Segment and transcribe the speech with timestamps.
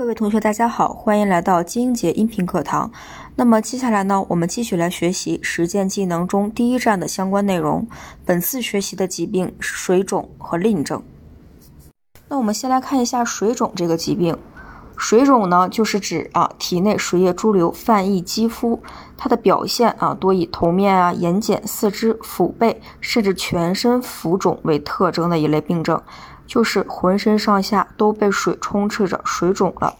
[0.00, 2.90] 各位同学，大家好，欢迎来到金节音频课堂。
[3.36, 7.86] 那么接下来呢，我们继续来学习实践技能中第一站的相关内容。
[8.24, 11.02] 本次学习的疾病是水肿和淋症。
[12.30, 14.34] 那我们先来看一下水肿这个疾病。
[15.00, 18.78] 水肿呢，就是指啊体内水液潴留泛溢肌肤，
[19.16, 25.98] 它的表现啊多以头面啊、眼睑、四肢、腹背甚至全身浮肿为特征的一类病症。
[26.46, 29.96] 就是浑身上下都被水充斥着，水肿了。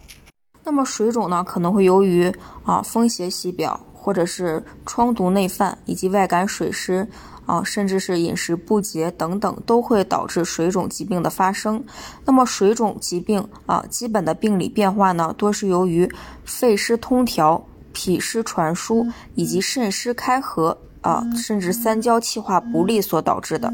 [0.63, 2.31] 那么水肿呢，可能会由于
[2.63, 7.07] 啊风邪袭表，或者是疮毒内犯，以及外感水湿
[7.51, 11.83] 啊，甚至是饮食不节等等，都会导致水肿疾病的发生。
[12.23, 16.09] 那么水肿疾病啊，基本的病理变化呢，多是由于
[16.45, 19.05] 肺湿通调、脾湿传输
[19.35, 23.69] 以及肾湿开合啊，甚至三焦气化不利所导致的。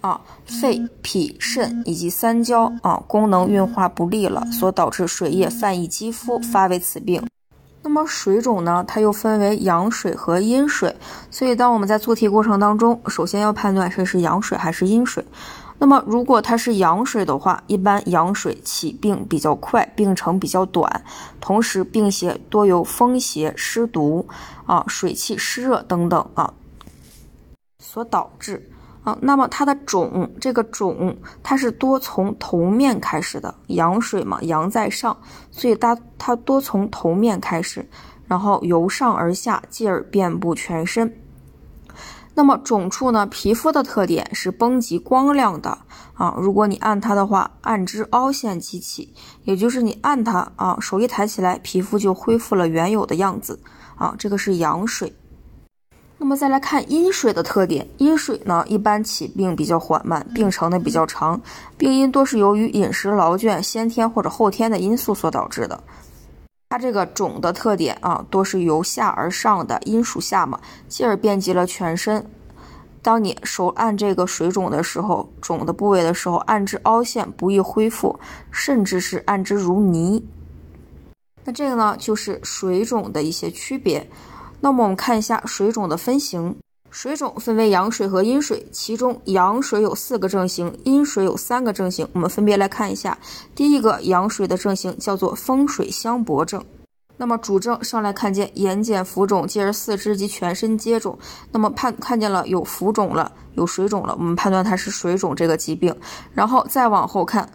[0.00, 7.22] 啊，肺、脾、肾以及三焦啊功能运化不利了，所导致水液泛溢肌肤，发为此病。
[7.82, 10.94] 那么水肿呢，它又分为阳水和阴水，
[11.30, 15.24] 所以当我们在做题过程当中，首先要判断这是阳水还是阴水。
[15.78, 21.02] 那么如果它是阳水的话，一般阳水起病比较快，病程比较短，
[21.40, 24.28] 同时病邪多由风邪、湿毒
[24.66, 26.52] 啊、水气湿热等等啊
[27.82, 28.70] 所导致。
[29.02, 35.16] 啊，那么它的肿，这个肿它是多从头面开始的，阳水嘛，阳在上，
[35.50, 37.88] 所以它它多从头面开始，
[38.26, 41.16] 然后由上而下，继而遍布全身。
[42.34, 45.78] 那么肿处呢，皮肤的特点是绷极光亮的
[46.14, 49.12] 啊，如果你按它的话，按之凹陷即起，
[49.44, 53.60] 也就是你按它啊，手一抬起来，皮肤就恢复了原有的样子
[53.96, 55.14] 啊，这个是阳水。
[56.22, 61.40] 那么再来看阴水的特点，阴水呢一般起病比较缓慢，病程呢比较长，
[61.78, 65.82] 病因多是由于饮食劳倦、先天或者后天的因素所导致的。
[66.68, 72.22] 它这个肿的特点啊，多是由下而上的，阴属下嘛，继而遍及了全身。
[73.00, 78.20] 当你手按这个水肿的时候，肿的部位的时候，按之凹陷，不易恢复，
[78.50, 80.22] 甚至是按之如泥。
[81.46, 84.06] 那这个呢，就是水肿的一些区别。
[84.60, 86.54] 那么我们看一下水肿的分型，
[86.90, 92.06] 水肿分为阳水和阴水，其中阳水有四个症型，阴水有三个症型。
[92.12, 93.16] 我们分别来看一下，
[93.54, 96.62] 第一个阳水的症型叫做风水相搏症。
[97.16, 101.18] 那么主症上来看见眼睑浮肿，继而四肢及全身皆肿。
[101.52, 105.94] 那么判看见了有浮肿了，有水肿了，我们判断它是水肿这个疾病。
[106.34, 107.48] 然后再往后看。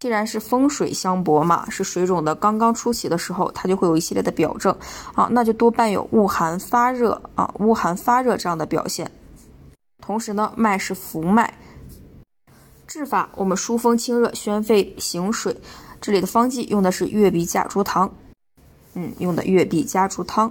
[0.00, 4.74] 既然是风水相搏嘛，是水肿的刚刚初期的时候，它就会有一系列的表证
[5.14, 9.08] 啊，那就多伴有恶寒发热啊，恶寒发热这样的表现。
[10.00, 11.52] 同时呢，脉是浮脉。
[12.86, 15.54] 治法我们疏风清热、宣肺行水。
[16.00, 18.10] 这里的方剂用的是月碧夹竹汤，
[18.94, 20.50] 嗯，用的月碧夹竹汤。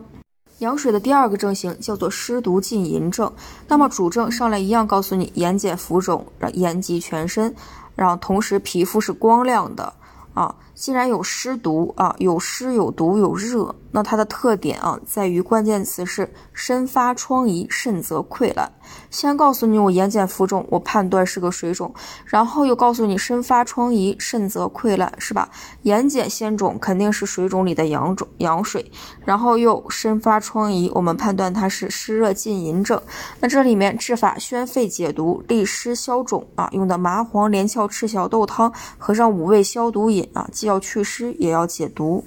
[0.59, 3.31] 阳水的第二个症型叫做湿毒浸淫症。
[3.67, 6.23] 那么主症上来一样告诉你眼睑浮肿，
[6.53, 7.53] 眼疾全身。
[7.99, 9.93] 然后同时皮肤是光亮的
[10.33, 18.71] 啊，既然有湿毒啊，有湿有毒有热，那它的特点啊在于关键词是身发疮痍，甚则溃烂。
[19.11, 21.93] 先告诉你我眼睑浮肿，我判断是个水肿，
[22.25, 25.49] 然后又告诉你身发疮痍，甚则溃烂，是吧？
[25.81, 28.89] 眼睑先肿，肯定是水肿里的阳肿阳水，
[29.25, 32.99] 然后又身发疮痍，我们判断它是湿热浸淫症。
[33.41, 42.23] 那这里面治法宣肺解毒，利湿消肿啊，用的麻黄连翘赤小豆汤，合上五味消毒饮啊，既要祛湿也要解毒。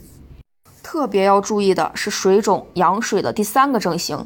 [0.83, 4.17] 特别要注意的是水肿阳水的第三个症型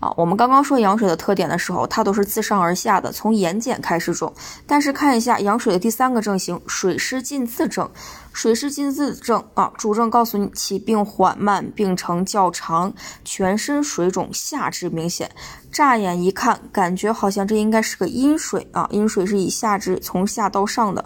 [0.00, 4.32] 啊，我们刚刚说阳水的特点的时候，它都是自上而下的，从眼睑开始肿。
[4.66, 7.88] 但是看一下阳水的第三个症型，水湿浸渍症。
[8.32, 12.92] 水湿浸渍症啊，主症告诉你起病缓慢，病程较长，
[13.24, 15.30] 全身水肿，下肢明显。
[15.70, 21.04] 乍眼一看，感觉好像这应该是个阴水啊，阴水是以下肢从下到上的。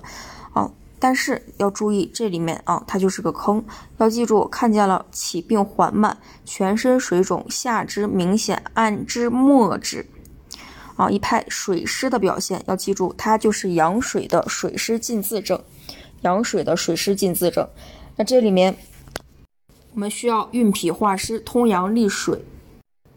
[1.03, 3.65] 但是要注意，这里面啊，它就是个坑。
[3.97, 10.06] 要记住，看见了起病缓慢，全身水肿，下肢明显，按之末止，
[10.97, 12.62] 啊，一派水湿的表现。
[12.67, 15.58] 要记住，它就是阳水的水湿浸渍症，
[16.20, 17.67] 阳水的水湿浸渍症。
[18.17, 18.76] 那这里面
[19.94, 22.44] 我们需要运脾化湿、通阳利水，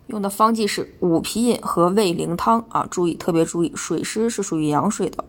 [0.08, 2.88] 用的方剂是五皮饮和胃灵汤啊。
[2.90, 5.26] 注意，特别注意，水湿是属于阳水的。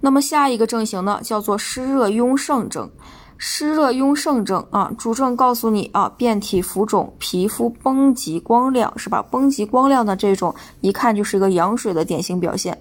[0.00, 2.90] 那么下一个症型呢，叫做湿热壅盛症。
[3.36, 9.22] 湿热壅盛症啊，主症告诉你啊，遍体浮肿，皮肤绷急光亮，是吧？
[9.22, 12.76] 绷急光亮的这种，一看就是一个阳水的典型表现。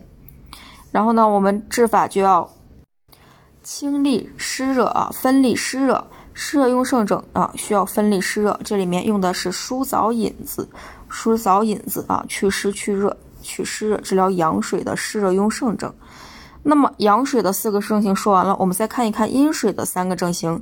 [0.92, 2.50] 然后呢，我们治法就要
[3.62, 6.08] 清利湿热啊，分利湿热。
[6.40, 10.69] 湿热壅盛症啊，需要分利湿热，这里面用的是疏枣引子，
[11.10, 15.92] 疏枣引子啊，祛湿去热、祛湿热，治疗阳水的湿热壅盛症。
[16.69, 20.62] 那么阳水的四个症型说完了，我们再看一看阴水的三个症型。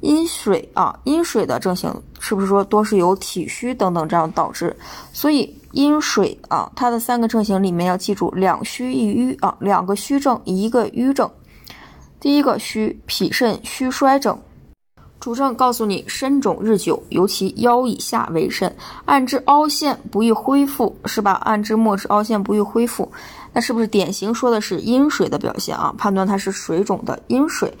[0.00, 4.76] 阴水啊，阴水的症型是不是说多是由体虚等等这样导致？
[5.14, 11.28] 所以阴水啊，它的三个症型里面要记住两虚一瘀啊，两个虚症一个瘀症。
[12.20, 14.38] 第一个虚，脾肾虚衰症。
[15.18, 18.76] 主症告诉你，身肿日久，尤其腰以下为甚，
[19.06, 21.32] 按之凹陷不易恢复，是吧？
[21.44, 23.10] 按之末之凹陷不易恢复，
[23.56, 25.90] 那是不是典型说的是阴水的表现啊？
[25.96, 27.72] 判断它是水肿的阴水。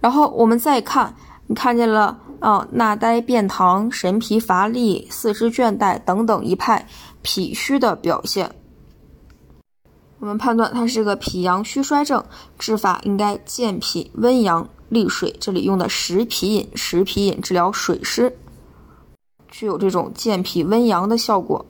[0.00, 1.12] 然后我们再看，
[1.48, 2.64] 你看见了啊？
[2.70, 6.86] 纳呆便溏、神疲乏力、四肢倦怠等等一派
[7.22, 8.54] 脾虚的表现，
[10.20, 12.24] 我们判断它是个脾阳虚衰症，
[12.56, 14.68] 治法应该健脾温阳。
[14.88, 18.36] 利水，这里用的食皮饮，食皮饮治疗水湿，
[19.48, 21.66] 具有这种健脾温阳的效果。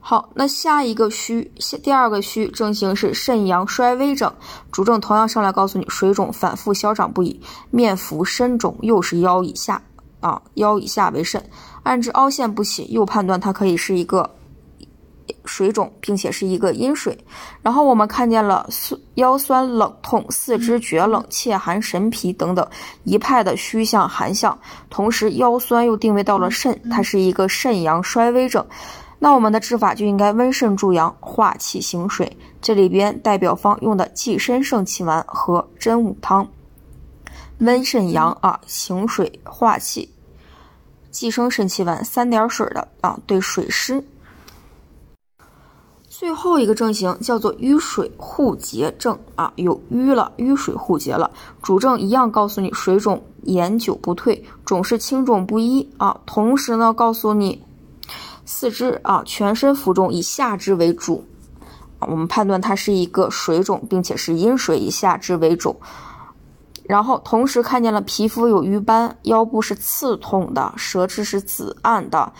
[0.00, 1.52] 好，那下一个虚，
[1.82, 4.32] 第二个虚症型是肾阳衰微症，
[4.72, 9.80] 主症同样上来告诉你，水肿反复消长不已，面浮身肿，又是腰以下
[10.20, 11.44] 啊，腰以下为肾，
[11.82, 14.28] 按之凹陷不起，又判断它可以是一个。
[15.44, 17.16] 水肿，并且是一个阴水，
[17.62, 18.68] 然后我们看见了
[19.14, 22.68] 腰酸冷痛、四肢厥冷、怯寒神疲等等
[23.04, 24.58] 一派的虚象寒象，
[24.90, 28.64] 同时腰酸又定位到了肾，它是一个肾阳衰微症。
[29.22, 32.36] 那我们的治法就应该温肾助阳、化气行水。
[32.62, 36.48] 这里边代表方用的寄生肾气丸和真武汤，
[37.58, 40.08] 温肾阳啊，行水化气，
[41.10, 44.02] 寄生肾气丸三点水的啊，对水湿。
[46.08, 51.30] 最后一个症型叫做瘀水互结症啊，有瘀了，瘀水互结了。
[51.62, 56.18] 主症一样告诉你水肿延久不退，肿是轻重不一啊。
[56.24, 57.62] 同时呢，告诉你
[58.52, 61.24] 四肢啊，全身浮肿，以下肢为主。
[62.00, 65.80] 我们判断它是一个水肿，并且是阴水，以下肢为主。
[66.82, 72.32] 然后同时看见了皮肤有瘀斑，腰部是刺痛的，舌质是紫暗的，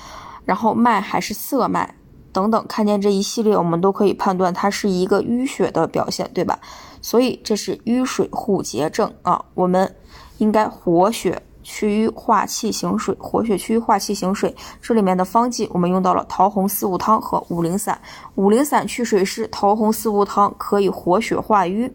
[0.45, 1.95] 然后脉还是涩脉。
[2.33, 6.59] 等等，看见这一系列，我们都可以判断它是一个淤血的表现，对吧？
[7.01, 9.45] 所以这是瘀水互结症啊。
[9.55, 9.95] 我们
[10.39, 13.15] 应该活血祛瘀、化气行水。
[13.19, 18.01] 活血祛瘀、化气行水，这里面的方剂我们用到了桃红四物汤和五苓散。
[18.35, 21.93] 五苓散去水湿，桃红四物汤可以活血化瘀。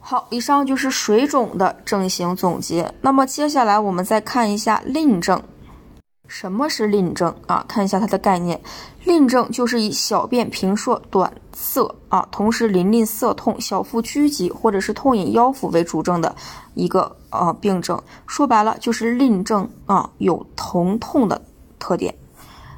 [0.00, 2.92] 好，以上就是水肿的症型总结。
[3.02, 5.40] 那么接下来我们再看一下淋症。
[6.30, 7.64] 什么是淋症啊？
[7.66, 8.58] 看一下它的概念。
[9.04, 16.34] 淋症就是以小便频数短涩啊，同时淋淋涩痛、小腹拘急或者是痛隐腰腹为主症的
[16.74, 18.00] 一个呃病症。
[18.28, 21.42] 说白了就是淋症啊，有疼痛的
[21.80, 22.14] 特点。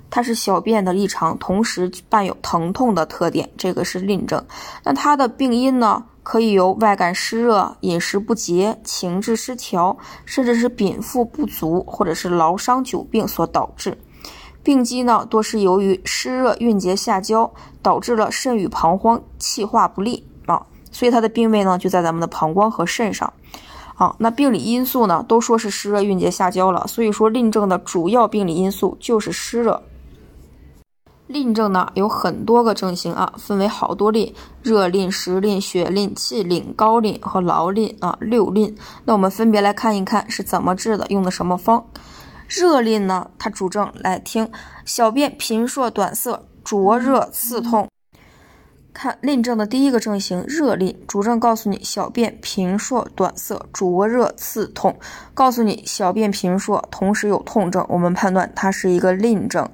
[0.08, 4.42] 它是小便的异常，同时伴有疼痛的特点，这个是淋症。
[4.82, 6.02] 那它的病因呢？
[6.22, 13.98] 可以由外感湿热、饮食不节、情志失调，甚至是禀赋不足，或者是劳伤久病所导致。
[14.62, 17.52] 病机呢，多是由于湿热蕴结下焦，
[17.82, 23.32] 导致了肾与膀胱气化不利啊，所以它的病位呢就在咱们的膀胱和肾上。
[23.96, 29.82] 啊，那病理因素呢，都说是湿热蕴结下焦了，所以说淋症的主要病理因素就是湿热。
[31.32, 38.76] 淋症呢有很多个症型啊，分为好多淋：热淋、实淋、血淋、气淋、高淋和劳淋啊，六淋。
[39.06, 41.86] 那我们分别来看一看是怎么治的，用的什么方？
[42.46, 44.50] 热淋呢，它主症来听
[44.84, 47.88] 小便频数短涩、灼热刺痛。
[48.92, 54.98] 看淋症的第一个症型，热淋，主症告诉你小便频数短涩、灼热刺痛，
[55.32, 59.66] 告诉你小便频数同时有痛症，我们判断它是一个淋症。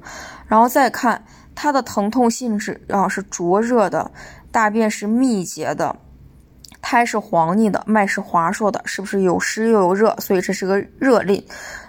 [0.46, 1.24] 然后再看。
[1.60, 4.12] 它的疼痛性质啊是灼热的，
[4.52, 5.96] 大便是密结的，
[6.80, 10.14] 苔是黄腻的，脉是滑数的，是不是有湿又有热？
[10.20, 11.44] 所以这是个热淋。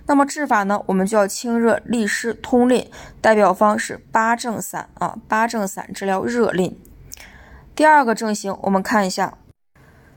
[0.08, 2.90] 那么治法呢，我们就要清热利湿通淋，
[3.22, 6.76] 代表方是八正散啊，八正散治疗热淋。
[7.76, 9.38] 第二个症型我们看一下，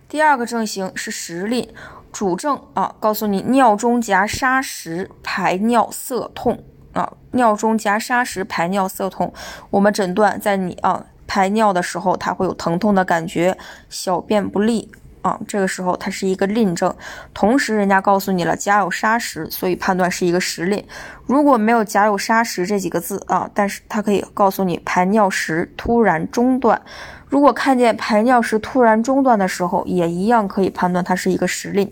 [0.09, 1.69] 第二个症型是实淋，
[2.11, 6.65] 主症啊告诉你尿中夹砂石，排尿涩痛。
[6.93, 9.33] 啊，尿中夹砂石，排尿涩痛。
[9.71, 13.57] 我们诊断在你啊排尿的时候，它会有疼痛的感觉，
[13.89, 14.91] 小便不利
[15.23, 15.41] 啊。
[15.49, 16.95] 这个时候它是一个淋症，
[17.33, 20.85] 同时人家告诉你了夹有砂石，所以判断是一个实淋。
[21.27, 26.83] 如果没有夹有砂石这几个字啊，但是它可以告诉你排尿时突然中断。
[27.29, 31.91] 如果看见排尿时突然中断的时候，也一样可以判断它是一个实淋。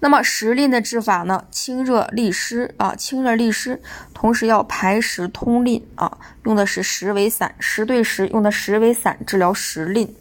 [0.00, 1.44] 那么时令的治法呢？
[1.50, 3.82] 清热利湿啊，清热利湿，
[4.14, 10.14] 同时要排石通淋啊，用的是石为散，石对石用的石为散治疗时令。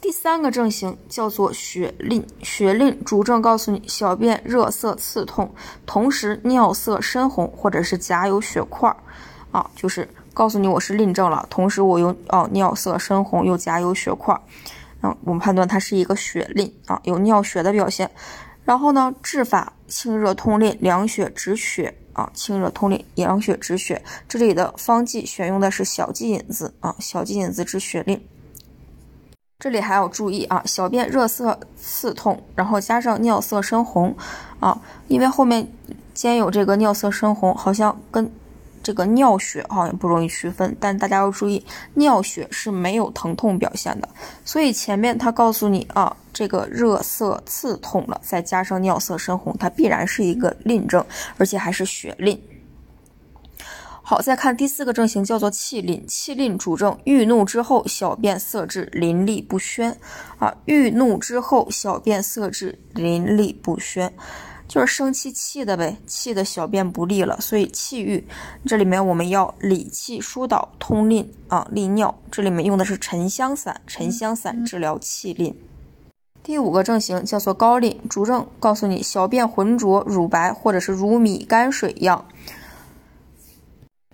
[0.00, 5.54] 第三个症型叫做血淋，血淋主症告诉你小便热涩刺痛，
[5.84, 8.94] 同时尿色深红或者是甲有血块
[9.50, 14.38] 啊，就是告诉你我是淋症了，同时我又哦尿色深红又甲有血块，
[15.02, 18.10] 嗯，我们判断它是一个血淋啊，有尿血的表现。
[18.64, 24.02] 然后呢，治法清热通淋、凉血止血啊，清热通淋、凉血止血。
[24.28, 28.20] 这里的方剂选用的是小鸡引子啊，小鸡引子止血淋。
[29.58, 34.16] 这里还要注意啊，小便热涩刺痛，然后加上尿色深红
[34.60, 35.66] 啊，因为后面
[36.12, 38.30] 兼有这个尿色深红，好像跟。
[38.82, 44.06] 这个尿血好像不容易区分，但大家要注意，尿血是没有疼痛表现的。
[44.44, 51.02] 所以前面他告诉你啊，这个热涩刺痛了，再加上尿色深红，它必然是一个淋症，
[51.38, 52.38] 而且还是血淋。
[54.02, 56.04] 好，再看第四个症型，叫做气淋。
[56.06, 59.96] 气淋主症郁怒之后，小便色滞淋漓不宣
[60.38, 64.12] 啊，郁怒之后小便色滞淋漓不宣。
[64.66, 68.26] 就是生气气的呗，气的小便不利了，所以气郁。
[68.66, 72.14] 这里面我们要理气疏导通淋啊，利尿。
[72.30, 75.54] 这里面用的是沉香散，沉香散治疗气淋。
[76.44, 82.22] 第五个症型叫做高淋，主症告诉你小便浑浊乳白，或者是如米泔水一样，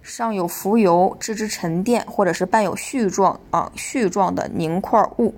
[0.00, 5.34] 上有浮油，置之沉淀，或者是伴有絮状啊絮状的凝块物。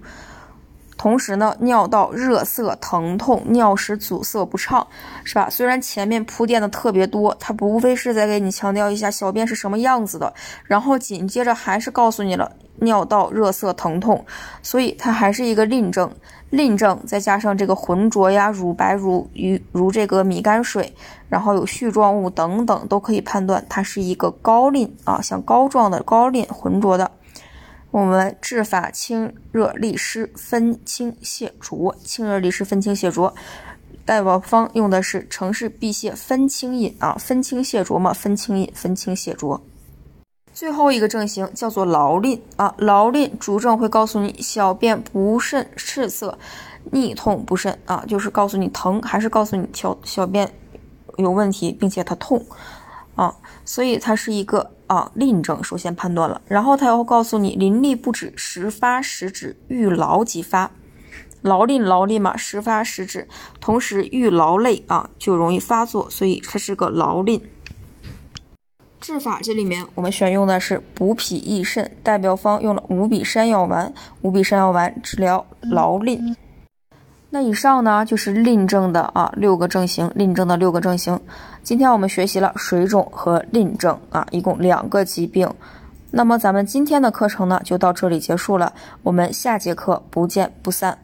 [1.02, 4.86] 同时呢，尿道热涩疼痛，尿失阻塞不畅，
[5.24, 5.50] 是吧？
[5.50, 10.32] 虽然前面铺垫的特别多，它不无非是在给你强调一下小便是什么样子的，
[10.64, 14.24] 然后紧接着还是告诉你了尿道热涩疼痛，
[14.62, 16.08] 所以它还是一个淋症。
[16.50, 20.94] 淋症再加上这个浑浊呀、乳白如如如这个米泔水，
[21.28, 27.10] 然后有絮状物等等，都可以判断它是一个高淋啊，像膏状的高淋，浑浊的。
[27.92, 33.34] 我们治法清热利湿分清泻浊，清热利湿分清泻浊，
[34.06, 39.60] 代表方用的是城市辟泻分清饮啊，分清泻浊嘛，分清饮，分清泻浊。
[40.54, 46.38] 最后一个症型叫做劳淋啊，劳淋主症会告诉你小便不甚赤涩，
[46.92, 50.50] 逆痛不甚啊，就是告诉你疼，还是告诉你小小便
[51.18, 52.42] 有问题，并且它痛。
[53.14, 60.70] 啊，所以它是一个啊淋症，首先判断了，然后它要告诉你淋漓不止，时发时止，遇劳即发，
[61.40, 63.26] 劳淋劳淋嘛，时发时止，
[63.60, 67.40] 同时遇劳累啊就容易发作，所以它是个劳淋。
[69.00, 76.36] 治法这里面我们选用的是补脾益肾，代表方用了五比山药丸，五比山药丸治疗劳淋。
[77.34, 81.18] 那以上呢就是令证的啊六个症型，令证的六个症型。
[81.62, 85.50] 今天我们学习了水肿和令证啊，一共两个疾病。
[86.10, 88.70] 那么咱们今天的课程呢就到这里结束了，
[89.02, 90.98] 我们下节课不见不散。